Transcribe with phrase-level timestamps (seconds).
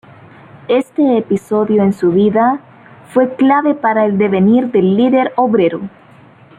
[0.67, 2.59] Este episodio en su vida,
[3.13, 5.79] fue clave para el devenir del líder obrero.